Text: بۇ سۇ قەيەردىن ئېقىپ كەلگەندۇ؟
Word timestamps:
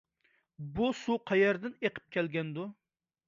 بۇ 0.77 0.87
سۇ 0.99 1.17
قەيەردىن 1.31 1.75
ئېقىپ 1.85 2.09
كەلگەندۇ؟ 2.17 2.67